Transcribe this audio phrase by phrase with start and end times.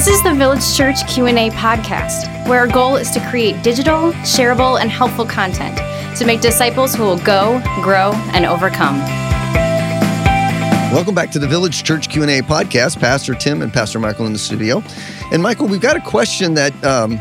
[0.00, 4.80] This is the Village Church Q&A podcast, where our goal is to create digital, shareable,
[4.80, 5.76] and helpful content
[6.16, 8.96] to make disciples who will go, grow, and overcome.
[10.90, 12.98] Welcome back to the Village Church Q&A podcast.
[12.98, 14.82] Pastor Tim and Pastor Michael in the studio.
[15.32, 17.20] And Michael, we've got a question that um,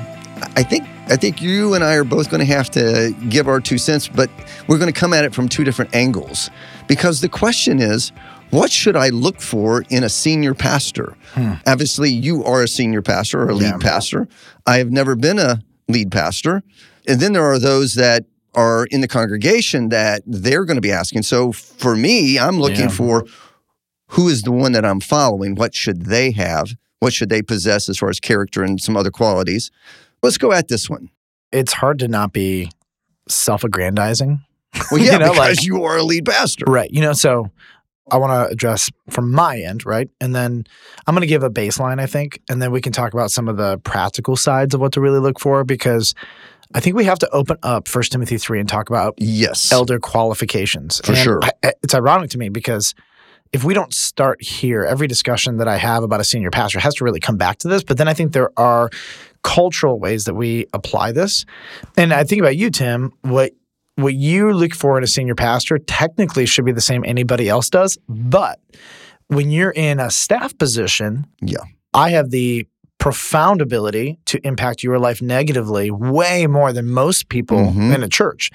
[0.56, 3.60] I think I think you and I are both going to have to give our
[3.60, 4.30] two cents, but
[4.68, 6.50] we're going to come at it from two different angles.
[6.88, 8.14] Because the question is,
[8.52, 11.16] what should I look for in a senior pastor?
[11.34, 11.54] Hmm.
[11.66, 13.78] Obviously, you are a senior pastor or a lead yeah.
[13.78, 14.28] pastor.
[14.66, 16.64] I have never been a lead pastor.
[17.08, 20.92] And then there are those that are in the congregation that they're going to be
[20.92, 21.24] asking.
[21.24, 22.88] So for me, I'm looking yeah.
[22.90, 23.26] for
[24.10, 25.56] who is the one that I'm following?
[25.56, 26.76] What should they have?
[27.00, 29.72] What should they possess as far as character and some other qualities?
[30.22, 31.10] Let's go at this one.
[31.52, 32.72] It's hard to not be
[33.28, 34.42] self aggrandizing.
[34.92, 36.66] Well, yeah, you know, because like, you are a lead pastor.
[36.68, 36.92] Right.
[36.92, 37.52] You know, so
[38.12, 40.10] I want to address from my end, right?
[40.20, 40.66] And then
[41.08, 43.48] I'm going to give a baseline, I think, and then we can talk about some
[43.48, 46.14] of the practical sides of what to really look for because
[46.74, 49.72] I think we have to open up First Timothy 3 and talk about yes.
[49.72, 51.02] elder qualifications.
[51.04, 51.40] For and sure.
[51.44, 52.94] I, it's ironic to me because
[53.52, 56.96] if we don't start here, every discussion that I have about a senior pastor has
[56.96, 57.84] to really come back to this.
[57.84, 58.92] But then I think there are
[59.44, 61.46] cultural ways that we apply this.
[61.98, 63.54] And I think about you, Tim, what
[64.02, 67.70] what you look for in a senior pastor technically should be the same anybody else
[67.70, 67.98] does.
[68.08, 68.60] But
[69.28, 72.68] when you're in a staff position, yeah, I have the
[73.00, 77.94] profound ability to impact your life negatively way more than most people mm-hmm.
[77.94, 78.52] in a church.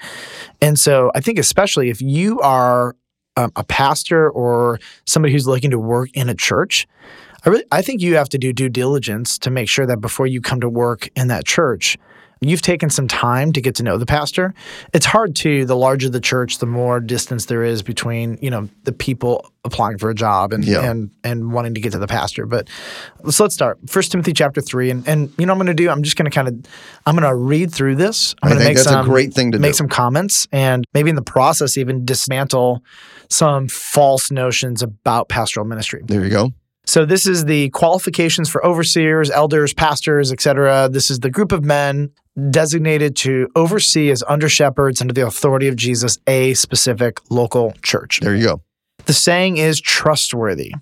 [0.61, 2.95] And so I think especially if you are
[3.37, 6.87] um, a pastor or somebody who's looking to work in a church,
[7.45, 10.27] I really I think you have to do due diligence to make sure that before
[10.27, 11.97] you come to work in that church,
[12.41, 14.53] you've taken some time to get to know the pastor.
[14.93, 18.69] It's hard to the larger the church, the more distance there is between you know
[18.83, 20.89] the people applying for a job and yeah.
[20.89, 22.45] and and wanting to get to the pastor.
[22.45, 22.69] But
[23.29, 25.89] so let's start First Timothy chapter three, and and you know I'm going to do.
[25.89, 26.55] I'm just going to kind of
[27.05, 28.35] I'm going to read through this.
[28.41, 29.77] I'm going to make that's some, a great thing to make do.
[29.77, 32.83] some comments, and maybe in the process even dismantle
[33.29, 36.01] some false notions about pastoral ministry.
[36.05, 36.53] There you go.
[36.87, 40.87] So this is the qualifications for overseers, elders, pastors, etc.
[40.91, 42.11] This is the group of men
[42.49, 48.19] designated to oversee as under shepherds under the authority of Jesus a specific local church.
[48.21, 48.61] There you go.
[49.05, 50.73] The saying is trustworthy.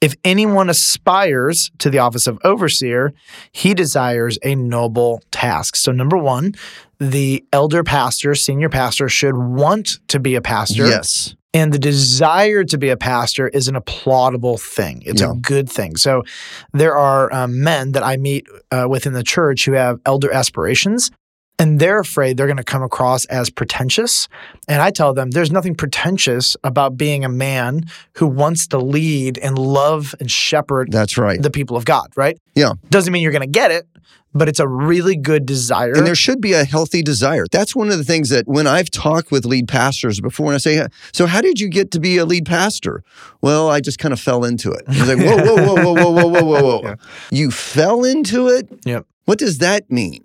[0.00, 3.12] If anyone aspires to the office of overseer,
[3.52, 5.76] he desires a noble task.
[5.76, 6.54] So, number one,
[6.98, 10.86] the elder pastor, senior pastor should want to be a pastor.
[10.86, 11.34] Yes.
[11.54, 15.02] And the desire to be a pastor is an applaudable thing.
[15.06, 15.30] It's yeah.
[15.30, 15.96] a good thing.
[15.96, 16.24] So
[16.72, 21.12] there are um, men that I meet uh, within the church who have elder aspirations,
[21.58, 24.28] and they're afraid they're going to come across as pretentious.
[24.66, 27.84] And I tell them there's nothing pretentious about being a man
[28.14, 31.40] who wants to lead and love and shepherd That's right.
[31.40, 32.38] the people of God, right?
[32.56, 32.72] Yeah.
[32.90, 33.86] Doesn't mean you're going to get it,
[34.34, 35.92] but it's a really good desire.
[35.92, 37.44] And there should be a healthy desire.
[37.50, 40.58] That's one of the things that when I've talked with lead pastors before, and I
[40.58, 43.04] say, So, how did you get to be a lead pastor?
[43.42, 44.82] Well, I just kind of fell into it.
[44.88, 46.80] I was like, Whoa, whoa, whoa, whoa, whoa, whoa, whoa, whoa.
[46.82, 46.94] yeah.
[47.30, 48.68] You fell into it?
[48.84, 49.06] Yep.
[49.26, 50.24] What does that mean?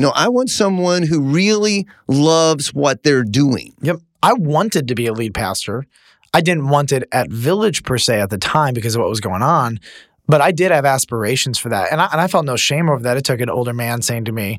[0.00, 3.74] No, I want someone who really loves what they're doing.
[3.82, 3.98] Yep.
[4.22, 5.84] I wanted to be a lead pastor.
[6.32, 9.20] I didn't want it at Village per se at the time because of what was
[9.20, 9.78] going on.
[10.26, 11.92] But I did have aspirations for that.
[11.92, 13.18] And I, and I felt no shame over that.
[13.18, 14.58] It took an older man saying to me,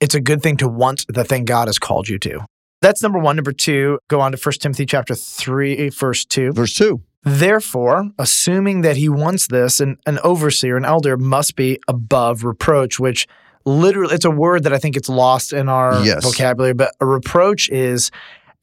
[0.00, 2.44] it's a good thing to want the thing God has called you to.
[2.82, 3.36] That's number one.
[3.36, 6.52] Number two, go on to 1 Timothy chapter 3, verse 2.
[6.52, 7.00] Verse 2.
[7.22, 12.98] Therefore, assuming that he wants this, an, an overseer, an elder, must be above reproach,
[12.98, 13.28] which
[13.64, 16.24] literally, it's a word that I think it's lost in our yes.
[16.24, 18.10] vocabulary, but a reproach is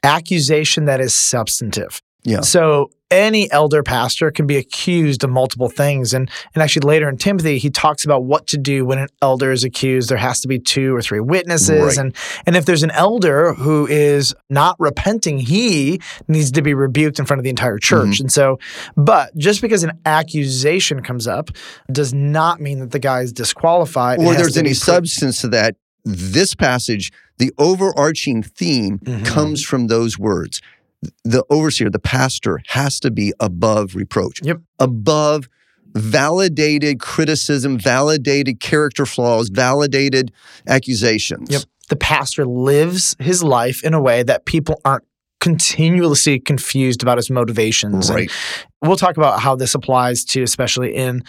[0.03, 2.01] accusation that is substantive.
[2.23, 2.41] Yeah.
[2.41, 6.13] So any elder pastor can be accused of multiple things.
[6.13, 9.51] And, and actually, later in Timothy, he talks about what to do when an elder
[9.51, 10.09] is accused.
[10.09, 11.97] There has to be two or three witnesses.
[11.97, 11.97] Right.
[11.97, 12.15] And,
[12.45, 17.25] and if there's an elder who is not repenting, he needs to be rebuked in
[17.25, 18.07] front of the entire church.
[18.07, 18.23] Mm-hmm.
[18.25, 18.59] And so,
[18.95, 21.49] but just because an accusation comes up
[21.91, 24.19] does not mean that the guy is disqualified.
[24.19, 25.75] Or there's any pre- substance to that.
[26.05, 29.23] This passage, the overarching theme mm-hmm.
[29.23, 30.61] comes from those words
[31.23, 34.61] the overseer, the pastor, has to be above reproach, yep.
[34.79, 35.49] above
[35.93, 40.31] validated criticism, validated character flaws, validated
[40.67, 41.49] accusations.
[41.49, 41.63] Yep.
[41.89, 45.05] The pastor lives his life in a way that people aren't
[45.39, 48.11] continuously confused about his motivations.
[48.11, 48.29] Right.
[48.81, 51.23] And we'll talk about how this applies to, especially in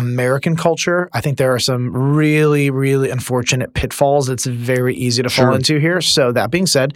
[0.00, 5.28] American culture, I think there are some really, really unfortunate pitfalls it's very easy to
[5.28, 5.46] sure.
[5.46, 6.00] fall into here.
[6.00, 6.94] So, that being said,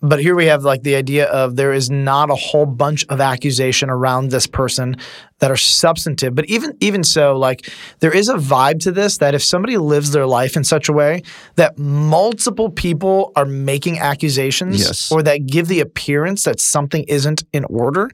[0.00, 3.20] but here we have like the idea of there is not a whole bunch of
[3.20, 4.96] accusation around this person
[5.44, 6.34] that are substantive.
[6.34, 7.70] But even even so, like
[8.00, 10.92] there is a vibe to this that if somebody lives their life in such a
[10.94, 11.22] way
[11.56, 15.12] that multiple people are making accusations Yes.
[15.12, 18.08] or that give the appearance that something isn't in order,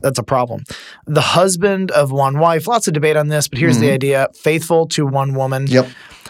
[0.00, 0.62] that's a problem.
[1.06, 3.94] The husband of one wife, lots of debate on this, but here's the mm-hmm.
[3.94, 5.88] idea faithful to one woman Yep.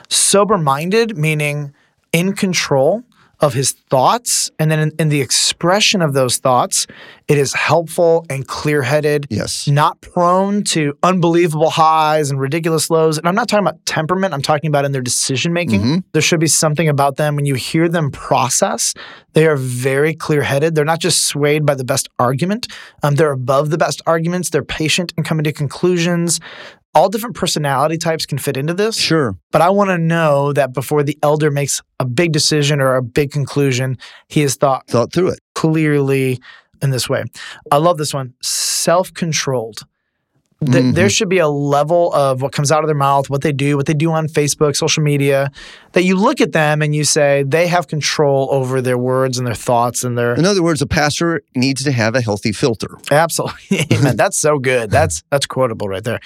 [0.09, 1.75] sober minded, meaning
[2.13, 3.03] in control
[3.41, 4.51] of his thoughts.
[4.59, 6.87] And then in, in the expression of those thoughts,
[7.29, 9.69] it is helpful and clear headed, Yes.
[9.69, 13.19] not prone to unbelievable highs and ridiculous lows.
[13.19, 16.05] And I'm not talking about temperament, I'm talking about in their decision making.
[16.13, 18.95] There should be something about them when you hear them process.
[19.35, 20.75] They are very clear headed.
[20.75, 22.69] They're not just swayed by the best argument,
[23.03, 24.51] um, they're above the best arguments.
[24.51, 26.41] They're patient in coming to conclusions.
[26.97, 28.97] All different personality types can fit into this.
[28.97, 29.37] Sure.
[29.53, 33.03] But I want to know that before the elder makes a big decision or a
[33.03, 33.99] big conclusion,
[34.29, 35.41] he has thought Thought through it.
[35.55, 36.41] clearly
[36.81, 37.25] in this way.
[37.71, 39.13] I love this one self
[40.65, 40.93] Th- mm-hmm.
[40.93, 43.77] There should be a level of what comes out of their mouth, what they do,
[43.77, 45.51] what they do on Facebook, social media,
[45.93, 49.47] that you look at them and you say they have control over their words and
[49.47, 52.97] their thoughts and their In other words, a pastor needs to have a healthy filter.
[53.11, 53.81] Absolutely.
[53.93, 54.17] Amen.
[54.17, 54.91] That's so good.
[54.91, 56.21] That's that's quotable right there.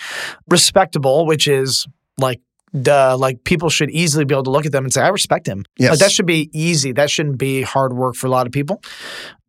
[0.48, 2.40] Respectable, which is like
[2.80, 5.46] duh, like people should easily be able to look at them and say, I respect
[5.46, 5.64] him.
[5.76, 5.90] Yes.
[5.90, 6.92] Like that should be easy.
[6.92, 8.80] That shouldn't be hard work for a lot of people.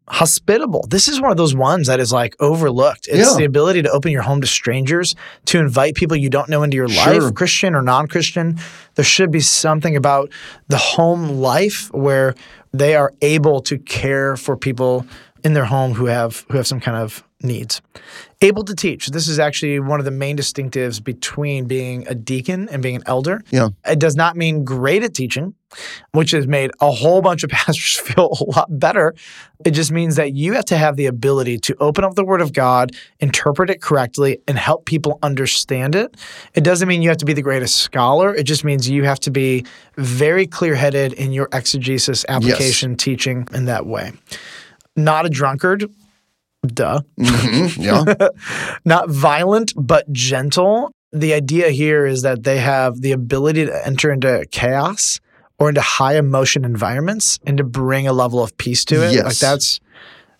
[0.07, 0.85] Hospitable.
[0.89, 3.07] This is one of those ones that is like overlooked.
[3.07, 3.37] It's Yeah.
[3.37, 5.15] the ability to open your home to strangers,
[5.45, 7.21] to invite people you don't know into your Sure.
[7.21, 8.57] life, Christian or non Christian.
[8.95, 10.29] There should be something about
[10.67, 12.35] the home life where
[12.73, 15.05] they are able to care for people
[15.43, 17.81] in their home who have who have some kind of needs.
[18.41, 19.07] Able to teach.
[19.07, 23.03] This is actually one of the main distinctives between being a deacon and being an
[23.05, 23.41] elder.
[23.51, 23.69] Yeah.
[23.85, 25.53] It does not mean great at teaching,
[26.11, 29.13] which has made a whole bunch of pastors feel a lot better.
[29.63, 32.41] It just means that you have to have the ability to open up the Word
[32.41, 36.17] of God, interpret it correctly, and help people understand it.
[36.55, 38.33] It doesn't mean you have to be the greatest scholar.
[38.33, 39.65] It just means you have to be
[39.97, 44.13] very clear headed in your exegesis, application, teaching in that way.
[44.95, 45.89] Not a drunkard.
[46.65, 47.01] Duh.
[47.19, 47.77] Mhm.
[47.81, 48.29] Yeah.
[48.85, 50.91] Not violent, but gentle.
[51.11, 55.19] The idea here is that they have the ability to enter into chaos
[55.59, 59.13] or into high emotion environments and to bring a level of peace to it.
[59.13, 59.25] Yes.
[59.25, 59.79] Like that's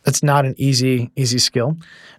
[0.03, 1.77] that's not an easy easy skill.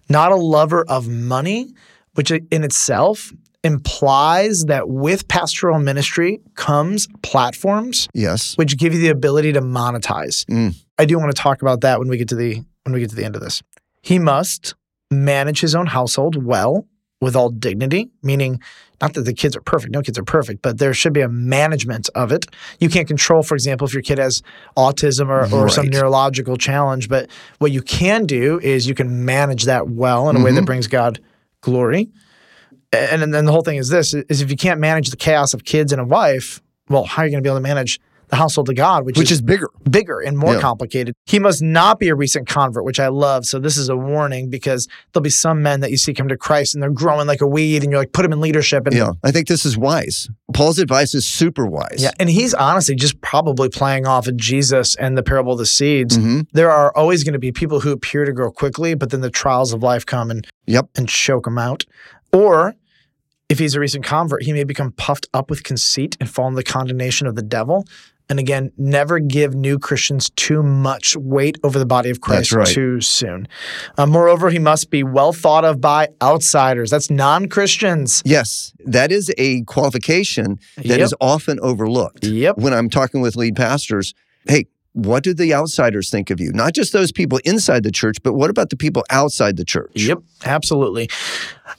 [0.09, 1.73] Not a lover of money,
[2.13, 3.31] which in itself
[3.63, 8.57] implies that with pastoral ministry comes platforms yes.
[8.57, 10.45] which give you the ability to monetize.
[10.45, 10.75] Mm.
[10.99, 13.09] I do want to talk about that when we get to the when we get
[13.11, 13.63] to the end of this.
[14.03, 14.75] He must
[15.09, 16.85] manage his own household well
[17.21, 18.59] with all dignity, meaning
[19.01, 21.29] not that the kids are perfect, no kids are perfect, but there should be a
[21.29, 22.45] management of it.
[22.79, 24.43] You can't control, for example, if your kid has
[24.75, 27.29] autism or, or some neurological challenge, but
[27.59, 30.65] what you can do is you can manage that well in a way that mm-hmm.
[30.65, 31.19] brings God
[31.61, 32.11] glory.
[32.91, 35.53] And, and then the whole thing is this is if you can't manage the chaos
[35.53, 38.01] of kids and a wife, well, how are you going to be able to manage
[38.33, 39.69] the household of God, which, Which is is bigger.
[39.87, 40.59] bigger and more Yeah.
[40.59, 41.13] complicated.
[41.27, 43.45] He must not be a recent convert, which I love.
[43.45, 46.37] So this is a warning because there'll be some men that you see come to
[46.37, 48.87] Christ and they're growing like a weed, and you're like, put them in leadership.
[48.87, 49.11] And Yeah.
[49.23, 50.29] I think this is wise.
[50.53, 51.97] Paul's advice is super wise.
[51.99, 55.65] yeah, and he's honestly just probably playing off of Jesus and the parable of the
[55.67, 56.17] seeds.
[56.17, 56.47] Mhm.
[56.53, 59.29] There are always going to be people who appear to grow quickly, but then the
[59.29, 60.87] trials of life come and Yep.
[60.95, 61.85] and choke them out.
[62.31, 62.73] Or
[63.49, 66.55] if he's a recent convert, he may become puffed up with conceit and fall in
[66.55, 67.85] the condemnation of the devil.
[68.33, 72.65] And again, never give new Christians too much weight over the body of Christ right.
[72.65, 73.47] too soon.
[73.95, 76.89] Uh, moreover, he must be well thought of by outsiders.
[76.89, 78.23] That's non Christians.
[78.25, 81.17] Yes, that is a qualification that is Yep.
[81.21, 82.25] often overlooked.
[82.25, 82.57] Yep.
[82.57, 84.15] When I'm talking with lead pastors,
[84.47, 86.51] hey, what do the outsiders think of you?
[86.53, 89.91] Not just those people inside the church, but what about the people outside the church?
[89.95, 91.09] Yep, absolutely.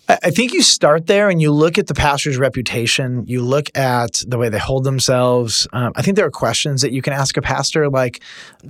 [0.08, 4.22] I think you start there and you look at the pastor's reputation, you look at
[4.26, 5.68] the way they hold themselves.
[5.72, 8.20] Um, I think there are questions that you can ask a pastor, like,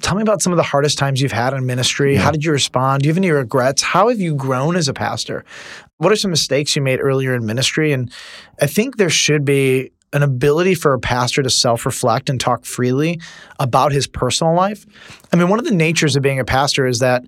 [0.02, 2.14] tell me about some of the hardest times you've had in ministry.
[2.14, 3.02] How did you respond?
[3.02, 3.82] Do you have any regrets?
[3.82, 5.44] How have you grown as a pastor?
[5.96, 7.92] What are some mistakes you made earlier in ministry?
[7.92, 8.12] And
[8.60, 12.64] I think there should be an ability for a pastor to self reflect and talk
[12.64, 13.20] freely
[13.58, 14.86] about his personal life.
[15.32, 17.24] I mean, one of the natures of being a pastor is that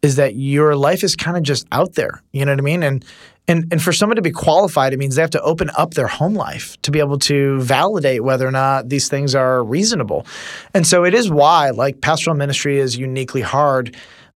[0.00, 2.22] is that your life is kind of just out there.
[2.32, 2.82] You know what I mean?
[2.82, 3.04] And
[3.48, 6.06] and and for someone to be qualified, it means they have to open up their
[6.06, 10.26] home life to be able to validate whether or not these things are reasonable.
[10.74, 13.96] And so it is why like pastoral ministry is uniquely hard.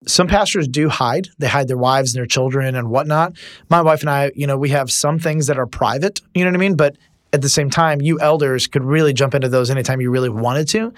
[0.08, 1.28] Some pastors do hide.
[1.40, 3.34] They hide their wives and their children and whatnot.
[3.70, 6.52] My wife and I, you know, we have some things that are private, you know
[6.52, 6.76] what I mean?
[6.76, 6.96] But
[7.34, 10.68] at the same time, you elders could really jump into those anytime you really wanted
[10.70, 10.94] to.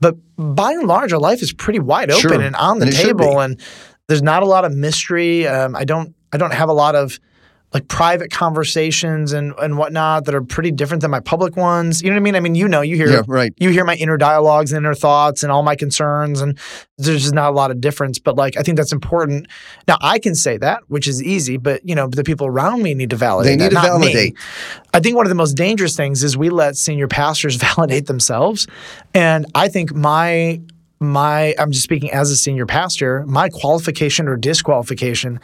[0.00, 2.40] But by and large, our life is pretty wide open Sure.
[2.40, 3.24] and on the And it should be.
[3.24, 3.40] table.
[3.40, 3.60] And
[4.08, 5.46] there's not a lot of mystery.
[5.46, 7.18] Um, I don't I don't have a lot of
[7.72, 12.02] like private conversations and and whatnot that are pretty different than my public ones.
[12.02, 12.34] You know what I mean?
[12.36, 13.52] I mean, you know, you hear Yeah, right.
[13.58, 16.58] you hear my inner dialogues and inner thoughts and all my concerns, and
[16.98, 18.18] there's just not a lot of difference.
[18.18, 19.46] But like, I think that's important.
[19.86, 22.94] Now, I can say that, which is easy, but you know, the people around me
[22.94, 23.58] need to validate.
[23.58, 24.12] They need that, to not me.
[24.12, 24.38] validate.
[24.92, 28.66] I think one of the most dangerous things is we let senior pastors validate themselves,
[29.14, 30.60] and I think my
[31.02, 35.40] my I'm just speaking as a senior pastor, my qualification or disqualification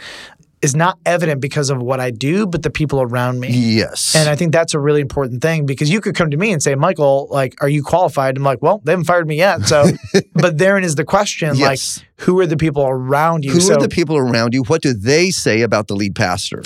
[0.62, 3.48] is not evident because of what I do, but the people around me.
[3.50, 4.16] Yes.
[4.16, 6.62] And I think that's a really important thing because you could come to me and
[6.62, 8.36] say, Michael, like, are you qualified?
[8.36, 9.62] I'm like, well, they haven't fired me yet.
[9.66, 9.84] So,
[10.34, 11.98] but therein is the question, Yes.
[11.98, 13.52] like, who are the people around you?
[13.52, 14.62] Who so, are the people around you?
[14.64, 16.62] What do they say about the lead pastor?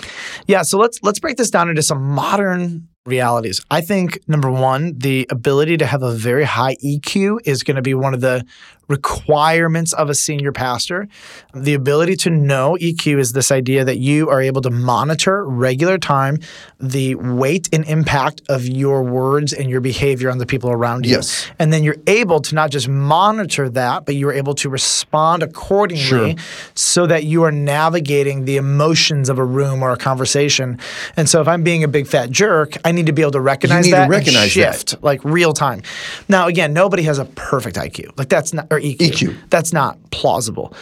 [0.46, 0.62] yeah.
[0.62, 3.64] So let's let's break this down into some modern realities.
[3.70, 7.82] I think number one, the ability to have a very high EQ is going to
[7.82, 8.44] be one of the
[8.88, 11.06] requirements of a senior pastor.
[11.54, 15.96] The ability to know EQ is this idea that you are able to monitor regular
[15.96, 16.38] time
[16.80, 21.12] the weight and impact of your words and your behavior on the people around you.
[21.12, 21.48] Yes.
[21.60, 26.00] And then you're able to not just monitor that, but you're able to respond accordingly
[26.00, 26.34] Sure.
[26.74, 30.80] so that you are navigating the emotions of a room or a conversation.
[31.16, 33.40] And so if I'm being a big fat jerk, I need to be able to
[33.40, 34.74] recognize need to that and recognize that.
[34.74, 35.82] shift like real time.
[36.28, 38.16] Now again, nobody has a perfect IQ.
[38.18, 38.96] Like that's not or EQ.
[38.96, 39.36] EQ.
[39.50, 40.74] That's not plausible.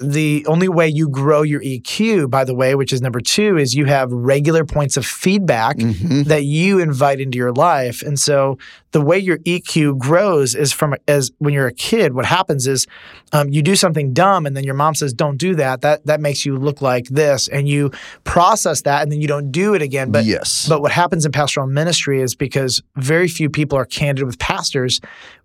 [0.00, 3.74] The only way you grow your EQ, by the way, which is number two, is
[3.74, 6.22] you have regular points of feedback Mm-hmm.
[6.24, 8.02] that you invite into your life.
[8.02, 8.58] And so
[8.90, 12.12] the way your EQ grows is from as when you're a kid.
[12.14, 12.86] What happens is
[13.32, 16.20] um, you do something dumb, and then your mom says, "Don't do that." That that
[16.20, 17.90] makes you look like this, and you
[18.24, 20.12] process that, and then you don't do it again.
[20.12, 20.66] But yes.
[20.68, 25.00] but what happens in pastoral ministry is because very few people are candid with pastors,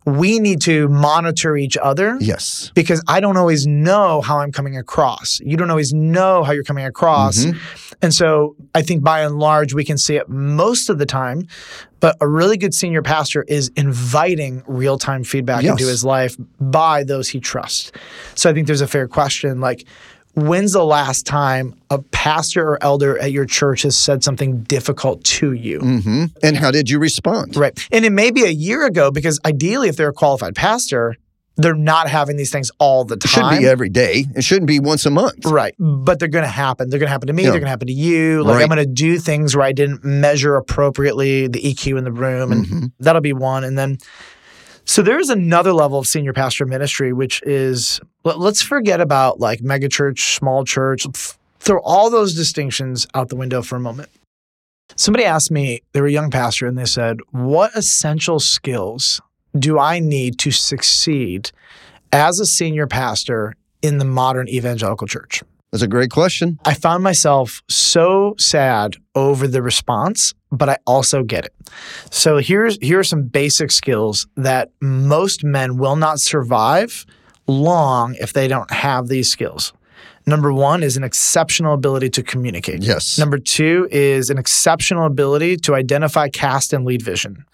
[0.06, 2.72] we need to monitor each other yes.
[2.74, 5.40] because I don't always know how I'm coming across.
[5.42, 7.40] You don't always know how you're coming across.
[7.40, 7.96] Mm-hmm.
[8.02, 11.48] And so I think by and large, we can see it most of the time.
[12.00, 15.72] But a really good senior pastor is inviting real time feedback Yes.
[15.72, 17.92] into his life by those he trusts.
[18.36, 19.86] So I think there's a fair question like,
[20.48, 25.24] when's the last time a pastor or elder at your church has said something difficult
[25.24, 25.80] to you?
[25.80, 27.56] hmm And how did you respond?
[27.56, 27.78] Right.
[27.92, 31.16] And it may be a year ago because ideally, if they're a qualified pastor,
[31.58, 33.28] they're not having these things all the time.
[33.28, 34.26] It shouldn't be every day.
[34.34, 35.46] It shouldn't be once a month.
[35.46, 35.76] Right.
[35.78, 36.90] But they're going to happen.
[36.90, 37.44] They're going to happen to me.
[37.44, 37.50] Yeah.
[37.50, 38.44] They're going to happen to you.
[38.44, 38.62] Like, Right.
[38.62, 42.52] I'm going to do things where I didn't measure appropriately the EQ in the room.
[42.54, 42.92] And Mhm.
[43.02, 43.66] that'll be one.
[43.66, 43.98] And then,
[44.90, 49.40] so there is another level of senior pastor ministry, which is let- let's forget about
[49.40, 51.06] like megachurch, small church,
[51.60, 54.10] throw all those distinctions out the window for a moment.
[54.96, 59.22] Somebody asked me, they were a young pastor, and they said, What essential skills
[59.58, 61.52] do I need to succeed
[62.12, 65.44] as a senior pastor in the modern evangelical church?
[65.72, 66.58] That's a great question.
[66.66, 71.54] I found myself so sad over the response, but I also get it.
[72.10, 77.06] So here's here are some basic skills that most men will not survive
[77.46, 79.74] long if they don't have these skills.
[80.30, 82.84] Number one is an exceptional ability to communicate.
[82.84, 83.18] Yes.
[83.18, 87.46] Number two is an exceptional ability to identify cast and lead vision.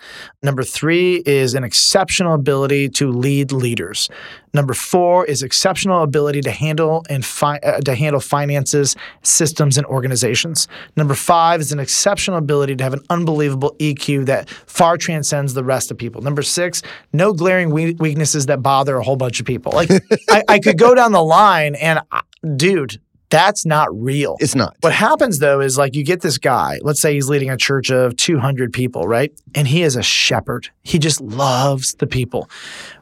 [0.44, 4.10] Number three is an exceptional ability to lead leaders.
[4.54, 9.86] Number four is exceptional ability to handle and fi- uh, to handle finances, systems, and
[9.88, 10.68] organizations.
[10.98, 15.64] Number five is an exceptional ability to have an unbelievable EQ that far transcends the
[15.64, 16.22] rest of people.
[16.22, 19.72] Number six, no glaring we- weaknesses that bother a whole bunch of people.
[19.74, 19.90] Like
[20.30, 22.00] I, I could go down the line, and
[22.56, 23.00] dude,
[23.30, 24.36] that's not real.
[24.40, 24.78] It's not.
[24.82, 27.90] What happens though is like you get this guy, let's say he's leading a church
[27.90, 29.32] of 200 people, right?
[29.56, 30.70] And he is a shepherd.
[30.84, 32.48] He just loves the people.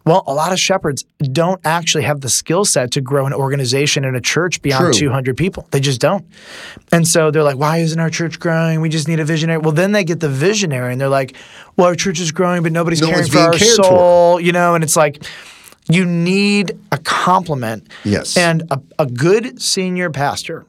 [0.05, 4.05] Well, a lot of shepherds don't actually have the skill set to grow an organization
[4.05, 5.07] in a church beyond True.
[5.07, 5.67] 200 people.
[5.71, 6.25] They just don't.
[6.91, 8.79] And so they're like, why isn't our church growing?
[8.79, 9.59] We just need a visionary.
[9.59, 11.35] Well, then they get the visionary and they're like,
[11.75, 13.83] well, our church is growing, but nobody's No caring for our cared for.
[13.83, 14.73] soul, you know?
[14.73, 15.23] And it's like,
[15.89, 18.37] you need a complement Yes.
[18.37, 20.65] and a, a good senior pastor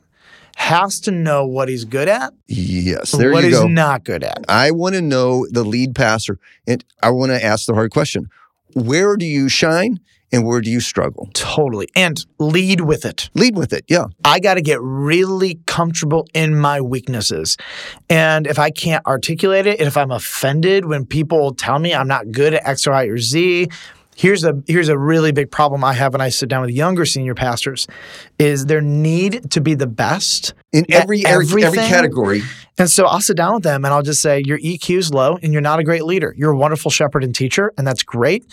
[0.57, 3.11] has to know what he's good at, yes.
[3.11, 3.67] There what you he's go.
[3.67, 4.45] not good at.
[4.49, 8.31] I want to know the lead pastor, and I want to ask the hard question:
[8.73, 9.99] Where do you shine,
[10.31, 11.29] and where do you struggle?
[11.35, 11.89] Totally.
[11.97, 13.31] And lead with it.
[13.35, 13.85] Lead with it.
[13.89, 14.07] Yeah.
[14.25, 17.57] I got to get really comfortable in my weaknesses.
[18.09, 22.07] And if I can't articulate it, and if I'm offended when people tell me I'm
[22.09, 23.69] not good at X or Y or Z,
[24.17, 27.05] here's a here's a really big problem I have when I sit down with younger
[27.05, 27.87] senior pastors
[28.39, 32.43] is there need to be the best In every every, every category.
[32.79, 35.39] And so I'll sit down with them and I'll just say, Your EQ is low
[35.43, 36.35] and you're not a great leader.
[36.37, 38.45] You're a wonderful shepherd and teacher, and that's great.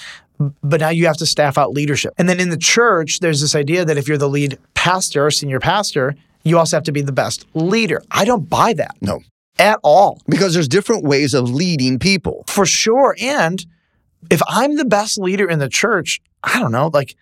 [0.64, 2.14] But now you have to staff out leadership.
[2.18, 5.32] And then in the church, there's this idea that if you're the lead pastor or
[5.32, 8.02] senior pastor, you also have to be the best leader.
[8.10, 9.22] I don't buy that No,
[9.60, 10.20] at all.
[10.28, 12.44] because there's different ways of leading people.
[12.48, 13.16] For sure.
[13.22, 13.64] And
[14.30, 17.16] if I'm the best leader in the church, I don't know, like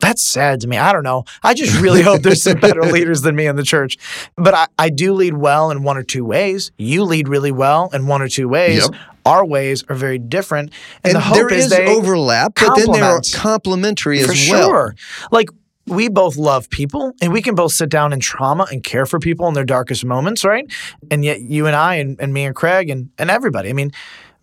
[0.00, 0.78] that's sad to me.
[0.78, 1.24] I don't know.
[1.42, 3.98] I just really hope there's some better leaders than me in the church.
[4.34, 6.72] But I, I do lead well in one or two ways.
[6.78, 8.88] You lead really well in one or two ways.
[8.90, 9.00] Yep.
[9.26, 10.72] Our ways are very different.
[11.04, 14.28] And, And the hope there is is they overlap, but then there are complementary as
[14.50, 14.68] well.
[14.68, 14.94] sure.
[15.30, 15.50] Like
[15.86, 19.18] we both love people and we can both sit down in trauma and care for
[19.18, 20.70] people in their darkest moments, right?
[21.10, 23.90] And yet you and I and, and me and Craig and, and everybody, I mean,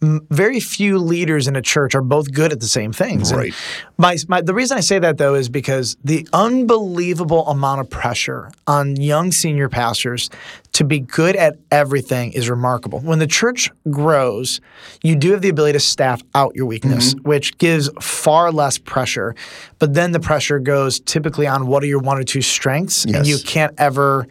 [0.01, 3.33] very few leaders in a church are both good at the same things.
[3.33, 3.53] Right.
[3.97, 8.51] my, my, the reason I say that though is because the unbelievable amount of pressure
[8.67, 10.29] on young senior pastors
[10.73, 12.99] to be good at everything is remarkable.
[12.99, 14.61] When the church grows,
[15.01, 17.27] you do have the ability to staff out your weakness, Mm-hmm.
[17.27, 19.35] which gives far less pressure.
[19.79, 23.25] But then the pressure goes typically on what are your one or two strengths, and
[23.25, 24.27] you can't ever.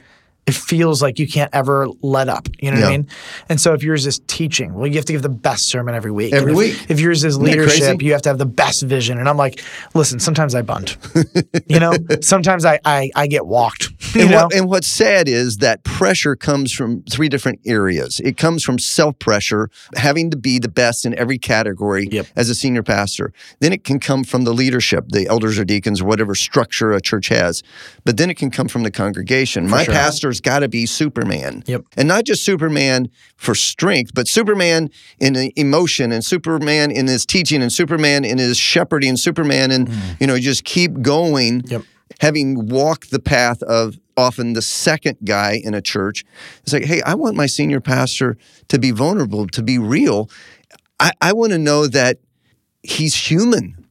[0.46, 2.48] It feels like you can't ever let up.
[2.60, 3.08] You know what I mean?
[3.48, 6.12] And so if yours is teaching, well, you have to give the best sermon every
[6.12, 6.32] week.
[6.32, 6.86] Every if, week.
[6.88, 9.18] If yours is leadership, you have to have the best vision.
[9.18, 9.62] And I'm like,
[9.94, 10.96] listen, sometimes I bunt.
[11.68, 13.90] you know, sometimes I, I I get walked.
[14.14, 18.20] You And, know, what, and what's sad is that pressure comes from three different areas.
[18.20, 22.26] It comes from self pressure, having to be the best in every category Yep.
[22.36, 23.32] as a senior pastor.
[23.60, 27.00] Then it can come from the leadership, the elders or deacons, or whatever structure a
[27.00, 27.62] church has.
[28.04, 29.68] But then it can come from the congregation.
[29.68, 29.92] My sure.
[29.94, 31.62] pastor's got to be Superman.
[31.66, 31.84] Yep.
[31.96, 37.62] And not just Superman for strength, but Superman in emotion and Superman in his teaching
[37.62, 40.20] and Superman in his shepherding, and Superman and, mm.
[40.20, 41.82] you know, just keep going Yep.
[42.20, 46.24] having walked the path of often the second guy in a church,
[46.62, 48.36] it's like, hey, I want my senior pastor
[48.68, 50.30] to be vulnerable, to be real.
[50.98, 52.18] I, I want to know that
[52.82, 53.85] he's human.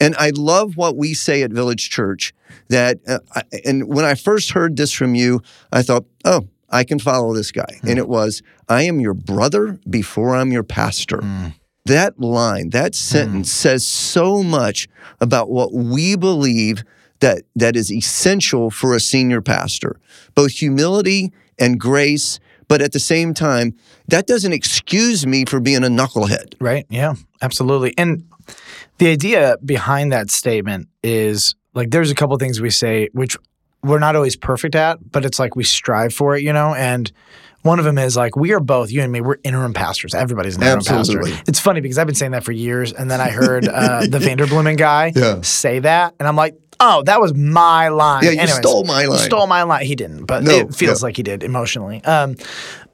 [0.00, 2.32] And I love what we say at Village Church
[2.68, 6.84] that, uh, I, and when I first heard this from you, I thought, oh, I
[6.84, 7.78] can follow this guy.
[7.82, 7.88] Hmm.
[7.88, 11.20] And it was, I am your brother before I'm your pastor.
[11.20, 11.48] Hmm.
[11.84, 12.98] That line, that hmm.
[12.98, 14.88] sentence says so much
[15.20, 16.82] about what we believe
[17.20, 20.00] that, that is essential for a senior pastor
[20.34, 22.40] both humility and grace.
[22.68, 23.74] But at the same time,
[24.06, 26.54] that doesn't excuse me for being a knucklehead.
[26.60, 26.86] Right.
[26.88, 27.94] Yeah, absolutely.
[27.98, 28.29] And
[28.98, 33.36] the idea behind that statement is like there's a couple things we say which
[33.82, 36.74] we're not always perfect at, but it's like we strive for it, you know?
[36.74, 37.10] And
[37.62, 40.14] one of them is like we are both, you and me, we're interim pastors.
[40.14, 41.30] Everybody's an interim Absolutely.
[41.32, 41.44] pastor.
[41.48, 42.92] It's funny because I've been saying that for years.
[42.92, 45.40] And then I heard uh, the Vanderbloemen guy Yeah.
[45.40, 46.14] say that.
[46.18, 48.24] And I'm like, oh, that was my line.
[48.24, 49.18] Yeah, you Anyways, stole my line.
[49.20, 49.84] stole my line.
[49.86, 52.04] He didn't, but No, it feels like he did emotionally.
[52.04, 52.36] Um,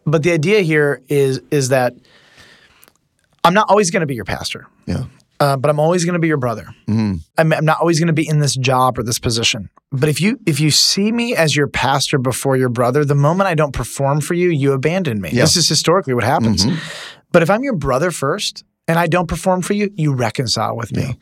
[0.05, 1.95] but the idea here is is that
[3.45, 5.05] I'm not always going to be your pastor, Yeah.
[5.41, 6.67] Uh, but I'm always going to be your brother.
[6.89, 9.69] I'm, I'm not always going to be in this job or this position.
[9.93, 13.49] But if you if you see me as your pastor before your brother, the moment
[13.49, 15.31] I don't perform for you, you abandon me.
[15.33, 15.43] Yeah.
[15.43, 16.65] This is historically what happens.
[16.67, 16.77] Mhm.
[17.33, 20.93] But if I'm your brother first and I don't perform for you, you reconcile with
[20.95, 21.19] me.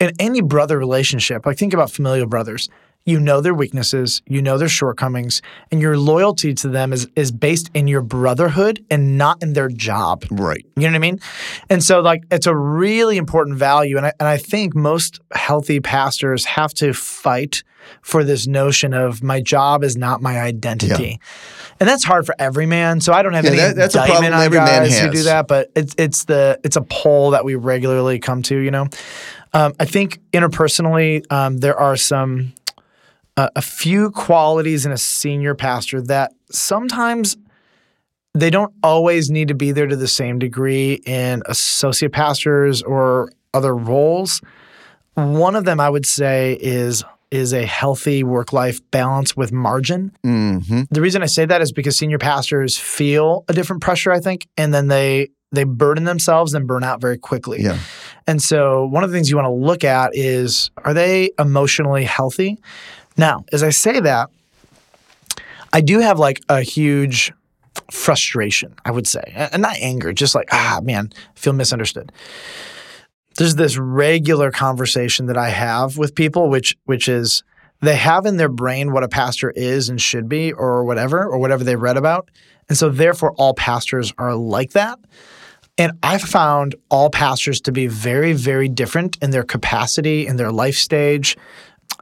[0.00, 2.68] In any brother relationship, like think about familial brothers.
[3.06, 7.30] You know their weaknesses, you know their shortcomings, and your loyalty to them is is
[7.32, 10.24] based in your brotherhood and not in their job.
[10.30, 10.64] Right.
[10.76, 11.20] You know what I mean?
[11.68, 13.98] And so like it's a really important value.
[13.98, 17.62] And I and I think most healthy pastors have to fight
[18.00, 21.20] for this notion of my job is not my identity.
[21.78, 23.02] And that's hard for every man.
[23.02, 25.10] So I don't have Yeah, any that- that's a problem on every man guys who
[25.10, 28.70] do that, but it's it's the it's a poll that we regularly come to, you
[28.70, 28.86] know.
[29.52, 32.54] Um, I think interpersonally, um, there are some
[33.36, 37.36] uh, a few qualities in a senior pastor that sometimes
[38.34, 43.30] they don't always need to be there to the same degree in associate pastors or
[43.52, 44.40] other roles.
[45.14, 50.12] One of them I would say is is a healthy work life balance with margin.
[50.22, 54.20] hmm The reason I say that is because senior pastors feel a different pressure, I
[54.20, 57.62] think, and then they they burden themselves and burn out very quickly.
[57.62, 57.78] Yeah.
[58.26, 62.04] And so one of the things you want to look at is are they emotionally
[62.04, 62.58] healthy?
[63.16, 64.30] Now, as I say that,
[65.72, 67.32] I do have like a huge
[67.90, 69.32] frustration, I would say.
[69.34, 72.12] And not anger, just like, ah, man, I feel misunderstood.
[73.36, 77.42] There's this regular conversation that I have with people, which which is
[77.80, 81.38] they have in their brain what a pastor is and should be, or whatever, or
[81.38, 82.30] whatever they read about.
[82.68, 84.98] And so therefore all pastors are like that.
[85.76, 90.52] And I've found all pastors to be very, very different in their capacity, in their
[90.52, 91.36] life stage.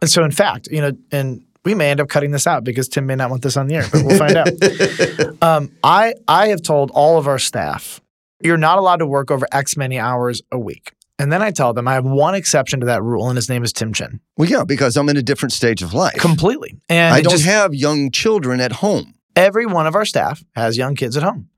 [0.01, 2.89] And so, in fact, you know, and we may end up cutting this out because
[2.89, 4.49] Tim may not want this on the air, but we'll find out.
[5.43, 8.01] Um, I I have told all of our staff,
[8.43, 10.93] you're not allowed to work over X many hours a week.
[11.19, 13.63] And then I tell them I have one exception to that rule, and his name
[13.65, 14.21] is Tim Chin.
[14.37, 16.15] Well, yeah, because I'm in a different stage of life.
[16.19, 16.77] Completely.
[16.89, 19.15] And I don't just- have young children at home.
[19.37, 21.49] every one of our staff has young kids at home,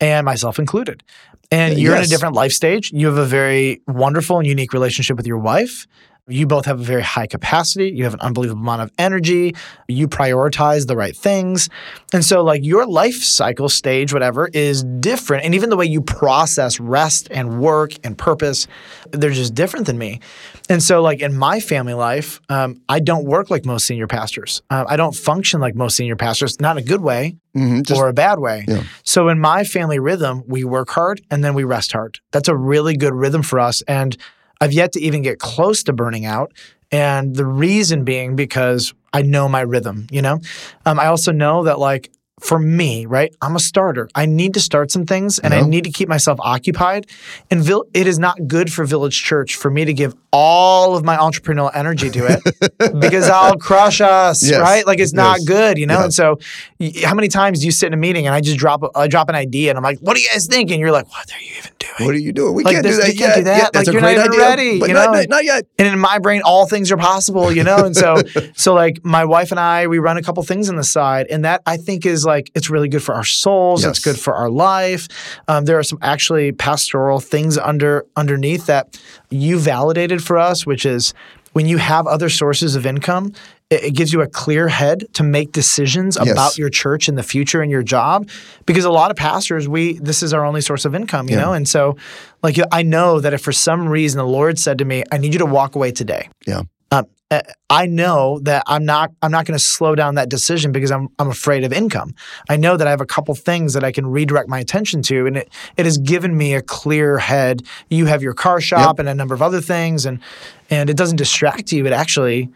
[0.00, 1.02] and myself included.
[1.50, 2.92] And you're in a different life stage.
[2.92, 5.86] You have a very wonderful and unique relationship with your wife.
[6.28, 7.90] You both have a very high capacity.
[7.90, 9.56] You have an unbelievable amount of energy.
[9.88, 11.68] You prioritize the right things.
[12.12, 15.44] And so, like, your life cycle, stage, whatever, is different.
[15.44, 18.68] And even the way you process rest and work and purpose,
[19.10, 20.20] they're just different than me.
[20.68, 24.62] And so, like, in my family life, um, I don't work like most senior pastors.
[24.70, 28.00] Uh, I don't function like most senior pastors, not in a good way Mhm, just-
[28.00, 28.64] or a bad way.
[28.68, 28.84] Yeah.
[29.02, 32.20] So in my family rhythm, we work hard and then we rest hard.
[32.30, 33.82] That's a really good rhythm for us.
[33.88, 34.16] And
[34.62, 36.52] I've yet to even get close to burning out.
[36.90, 40.40] And the reason being because I know my rhythm, you know?
[40.86, 44.08] Um, I also know that, like, for me, right, I'm a starter.
[44.14, 47.06] I need to start some things and I need to keep myself occupied.
[47.50, 51.04] And vil- it is not good for Village Church for me to give all of
[51.04, 52.40] my entrepreneurial energy to it
[53.00, 54.60] because I'll crush us, Yes.
[54.60, 54.84] right?
[54.86, 55.44] Like, it's not Yes.
[55.48, 55.98] good, you know?
[55.98, 56.04] Yeah.
[56.04, 56.38] And so,
[56.80, 58.88] y- how many times do you sit in a meeting and I just drop, a,
[58.96, 60.70] I drop an idea and I'm like, what do you guys think?
[60.72, 62.06] And you're like, what are you even doing?
[62.06, 62.54] what are you doing?
[62.54, 63.56] We Like can't this- do that you can't do that.
[63.58, 65.18] Yeah, that's Like, a you're great not even idea, ready, but you not, know?
[65.20, 65.66] not, not yet.
[65.78, 68.16] and in my brain all things are possible you know and so
[68.54, 71.44] so like my wife and i we run a couple things on the side and
[71.44, 74.50] that i think is like it's really good for our souls it's good for our
[74.50, 75.08] life
[75.48, 78.98] um, there are some actually pastoral things under underneath that
[79.30, 81.12] you validated for us which is
[81.52, 83.32] when you have other sources of income
[83.70, 86.30] it, it gives you a clear head to make decisions Yes.
[86.32, 88.28] about your church in the future and your job
[88.66, 91.42] because a lot of pastors we this is our only source of income you Yeah.
[91.42, 91.96] know and so
[92.42, 95.32] like i know that if for some reason the lord said to me i need
[95.32, 96.62] you to walk away today Yeah.
[96.90, 97.40] uh, Uh,
[97.70, 101.08] I know that I'm not I'm not going to slow down that decision because I'm
[101.18, 102.14] I'm afraid of income.
[102.48, 105.26] I know that I have a couple things that I can redirect my attention to,
[105.26, 107.62] and it it has given me a clear head.
[107.88, 110.20] You have your car shop and a number of other things, and
[110.68, 111.86] and it doesn't distract you.
[111.86, 112.50] It actually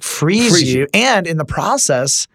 [0.00, 0.80] frees, Frees you.
[0.80, 0.86] you.
[0.92, 2.26] and in the process,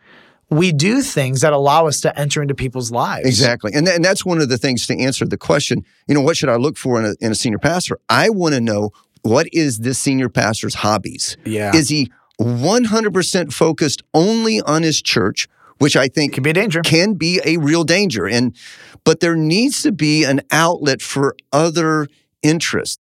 [0.49, 3.27] we do things that allow us to enter into people's lives.
[3.27, 3.73] Exactly.
[3.73, 6.37] And, th- and that's one of the things to answer the question, you know, what
[6.37, 7.97] should I look for in a, in a senior pastor?
[8.09, 8.91] I want to know
[9.25, 11.35] what is this senior pastor's hobbies?
[11.45, 15.47] Yeah, Is he 100% focused only on his church,
[15.79, 16.81] which I think could be a danger.
[16.81, 18.27] can be a real danger.
[18.27, 18.55] And
[19.03, 22.07] but there needs to be an outlet for other
[22.41, 22.99] interests.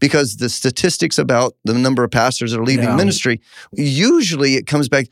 [0.00, 2.94] Because the statistics about the number of pastors that are leaving Yeah.
[2.96, 3.40] ministry,
[3.72, 5.06] usually it comes back,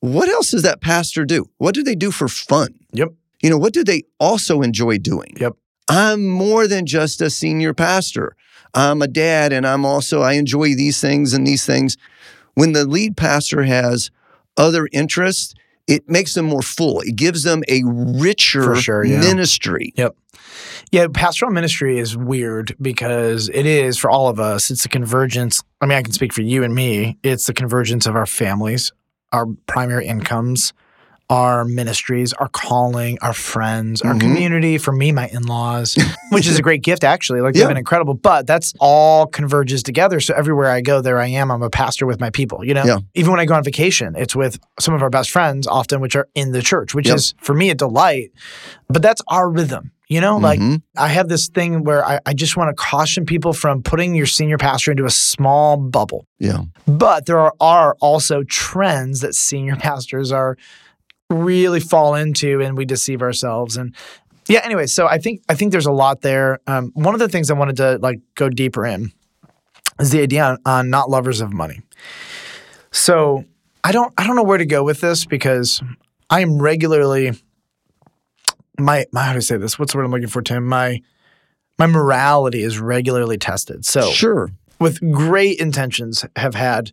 [0.00, 1.50] what else does that pastor do?
[1.58, 2.74] What do they do for fun?
[2.92, 3.08] Yep.
[3.42, 5.36] You know, what do they also enjoy doing?
[5.38, 5.52] Yep.
[5.92, 8.34] I'm more than just a senior pastor.
[8.72, 11.98] I'm a dad and I'm also I enjoy these things and these things.
[12.54, 14.10] When the lead pastor has
[14.56, 15.54] other interests,
[15.86, 17.00] it makes them more full.
[17.00, 19.20] It gives them a richer sure, yeah.
[19.20, 19.92] ministry.
[20.90, 24.70] Yeah, pastoral ministry is weird because it is for all of us.
[24.70, 25.62] It's a convergence.
[25.82, 27.18] I mean, I can speak for you and me.
[27.22, 28.92] It's the convergence of our families,
[29.30, 30.72] our primary incomes,
[31.32, 34.20] our ministries, our calling, our friends, our Mhm.
[34.20, 34.76] community.
[34.76, 35.96] For me, my in laws,
[36.30, 37.40] which is a great gift, actually.
[37.40, 37.60] Like, Yeah.
[37.60, 38.12] they've been incredible.
[38.14, 40.20] But that's all converges together.
[40.20, 41.50] So everywhere I go, there I am.
[41.50, 42.84] I'm a pastor with my people, you know?
[42.84, 42.98] Yeah.
[43.14, 46.14] Even when I go on vacation, it's with some of our best friends, often, which
[46.16, 47.16] are in the church, which Yep.
[47.16, 48.30] is for me a delight.
[48.90, 49.90] But that's our rhythm.
[50.08, 50.82] You know, like Mhm.
[50.98, 54.26] I have this thing where I, I just want to caution people from putting your
[54.26, 56.26] senior pastor into a small bubble.
[56.38, 56.64] Yeah.
[56.86, 60.58] But there are, are also trends that senior pastors are
[61.32, 63.76] really fall into and we deceive ourselves.
[63.76, 63.94] And
[64.48, 66.58] yeah, anyway, so I think I think there's a lot there.
[66.66, 69.12] Um, one of the things I wanted to like go deeper in
[70.00, 71.80] is the idea on, on not lovers of money.
[72.90, 73.44] So
[73.84, 75.82] I don't I don't know where to go with this because
[76.30, 77.32] I am regularly
[78.78, 79.78] my my how do I say this?
[79.78, 80.66] What's the word I'm looking for, Tim?
[80.66, 81.00] My
[81.78, 83.84] my morality is regularly tested.
[83.84, 84.50] So Sure.
[84.78, 86.92] with great intentions have had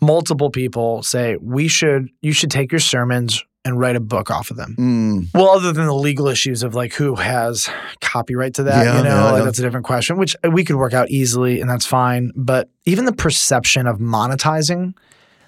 [0.00, 4.50] multiple people say we should you should take your sermons and write a book off
[4.50, 4.74] of them.
[4.78, 7.68] Mm, Well, other than the legal issues of like who has
[8.00, 9.44] copyright to that, Yeah, you know, yeah, like yeah.
[9.44, 12.32] that's a different question, which we could work out easily and that's fine.
[12.34, 14.94] But even the perception of monetizing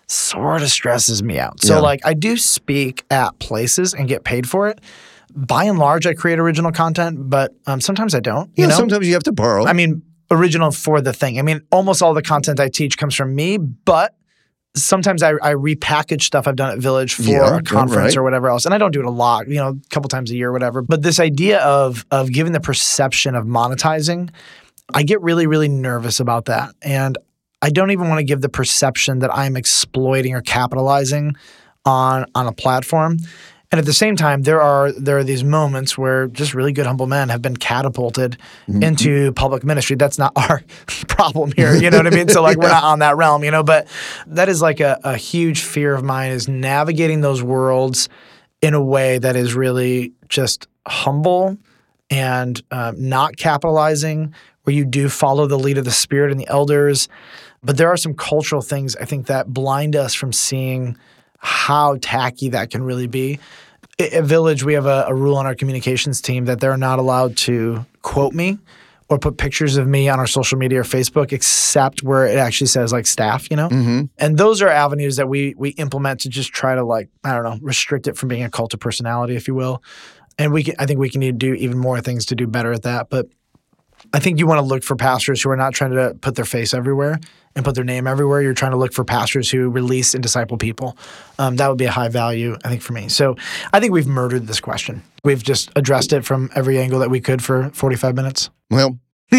[0.08, 1.62] sort of stresses me out.
[1.62, 4.80] So like I do speak at places and get paid for it.
[5.34, 8.48] By and large, I create original content, but um, sometimes I don't.
[8.54, 9.64] You yeah, know, sometimes you have to borrow.
[9.66, 11.38] I mean, original for the thing.
[11.38, 14.14] I mean, almost all the content I teach comes from me, but
[14.74, 18.16] sometimes I, I repackage stuff I've done at Village for Yeah, a conference right.
[18.16, 18.64] or whatever else.
[18.64, 20.52] And I don't do it a lot, you know, a couple times a year or
[20.52, 20.82] whatever.
[20.82, 24.30] But this idea of of giving the perception of monetizing,
[24.94, 26.74] I get really, really nervous about that.
[26.82, 27.18] And
[27.60, 31.36] I don't even want to give the perception that I'm exploiting or capitalizing
[31.84, 33.18] on on a platform.
[33.72, 36.84] And at the same time, there are there are these moments where just really good
[36.84, 38.36] humble men have been catapulted
[38.68, 38.82] mm-hmm.
[38.82, 39.96] into public ministry.
[39.96, 40.62] That's not our
[41.08, 41.74] problem here.
[41.74, 42.28] You know what I mean?
[42.28, 42.64] So like yeah.
[42.64, 43.88] we're not on that realm, you know, but
[44.26, 48.10] that is like a, a huge fear of mine is navigating those worlds
[48.60, 51.56] in a way that is really just humble
[52.10, 56.46] and uh, not capitalizing, where you do follow the lead of the Spirit and the
[56.48, 57.08] elders.
[57.62, 60.98] But there are some cultural things I think that blind us from seeing
[61.42, 63.40] how tacky that can really be.
[63.98, 67.36] At Village, we have a, a rule on our communications team that they're not allowed
[67.38, 68.58] to quote me
[69.08, 72.68] or put pictures of me on our social media or Facebook, except where it actually
[72.68, 73.68] says like staff, you know?
[73.68, 74.04] Mm-hmm.
[74.18, 77.42] And those are avenues that we we implement to just try to like, I don't
[77.42, 79.82] know, restrict it from being a cult of personality, if you will.
[80.38, 82.46] And we can, I think we can need to do even more things to do
[82.46, 83.10] better at that.
[83.10, 83.26] But
[84.14, 86.44] I think you want to look for pastors who are not trying to put their
[86.44, 87.18] face everywhere
[87.56, 88.42] and put their name everywhere.
[88.42, 90.96] You're trying to look for pastors who release and disciple people.
[91.38, 93.08] Um, that would be a high value, I think, for me.
[93.08, 93.36] So
[93.72, 95.02] I think we've murdered this question.
[95.24, 98.50] We've just addressed it from every angle that we could for 45 minutes.
[98.70, 98.98] Well,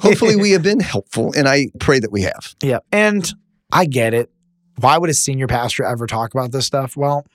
[0.00, 2.54] hopefully we have been helpful, and I pray that we have.
[2.62, 2.78] Yeah.
[2.92, 3.28] And
[3.72, 4.30] I get it.
[4.76, 6.96] Why would a senior pastor ever talk about this stuff?
[6.96, 7.26] Well,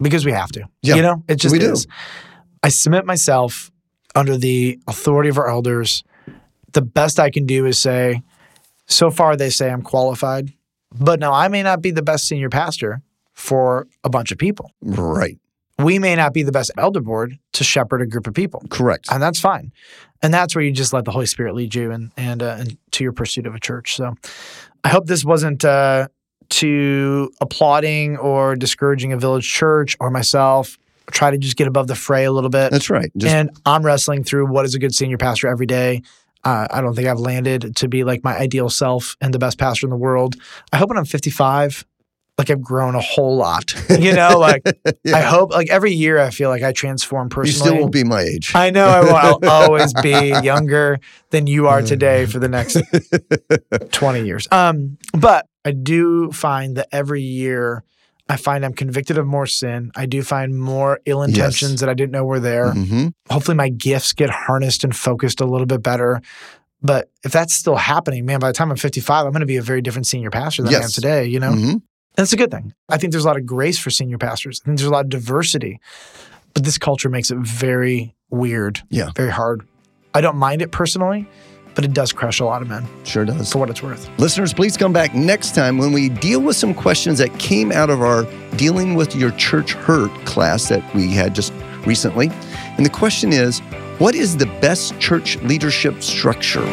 [0.00, 0.68] because we have to.
[0.82, 0.96] Yeah.
[0.96, 1.86] You know, it just we is.
[1.86, 1.92] Do.
[2.62, 3.70] I submit myself
[4.16, 6.02] under the authority of our elders.
[6.72, 8.22] The best I can do is say,
[8.86, 10.52] so far they say I'm qualified,
[10.92, 13.02] but now I may not be the best senior pastor
[13.34, 14.72] for a bunch of people.
[14.80, 15.38] Right.
[15.78, 18.62] We may not be the best elder board to shepherd a group of people.
[18.70, 19.08] Correct.
[19.10, 19.72] And that's fine.
[20.22, 22.78] And that's where you just let the Holy Spirit lead you and and, uh, and
[22.92, 23.94] to your pursuit of a church.
[23.94, 24.14] So
[24.82, 26.08] I hope this wasn't uh,
[26.48, 30.78] too applauding or discouraging a village church or myself
[31.10, 32.70] try to just get above the fray a little bit.
[32.70, 33.10] That's right.
[33.16, 36.02] Just, and I'm wrestling through what is a good senior pastor every day.
[36.44, 39.58] Uh, I don't think I've landed to be like my ideal self and the best
[39.58, 40.36] pastor in the world.
[40.72, 41.84] I hope when I'm 55,
[42.38, 43.74] like I've grown a whole lot.
[43.96, 44.62] You know, like
[45.04, 45.16] yeah.
[45.16, 47.48] I hope like every year I feel like I transform personally.
[47.48, 48.52] You still won't be my age.
[48.54, 49.16] I know I will.
[49.42, 50.98] I'll always be younger
[51.30, 52.78] than you are today for the next
[53.92, 54.46] 20 years.
[54.52, 57.84] Um, but I do find that every year
[58.28, 59.92] I find I'm convicted of more sin.
[59.94, 61.80] I do find more ill intentions yes.
[61.80, 62.72] that I didn't know were there.
[62.72, 63.08] Mm-hmm.
[63.30, 66.20] Hopefully, my gifts get harnessed and focused a little bit better.
[66.82, 69.56] But if that's still happening, man, by the time I'm 55, I'm going to be
[69.56, 70.82] a very different senior pastor than yes.
[70.82, 71.52] I am today, you know?
[71.52, 71.76] Mm-hmm.
[72.16, 72.74] That's a good thing.
[72.88, 74.60] I think there's a lot of grace for senior pastors.
[74.62, 75.80] I think there's a lot of diversity.
[76.54, 79.10] But this culture makes it very weird, yeah.
[79.14, 79.66] very hard.
[80.14, 81.28] I don't mind it personally
[81.76, 82.84] but it does crush a lot of men.
[83.04, 83.52] Sure does.
[83.52, 84.08] For what it's worth.
[84.18, 87.90] Listeners, please come back next time when we deal with some questions that came out
[87.90, 88.24] of our
[88.56, 91.52] Dealing with Your Church Hurt class that we had just
[91.86, 92.30] recently.
[92.76, 93.60] And the question is
[93.98, 96.64] what is the best church leadership structure?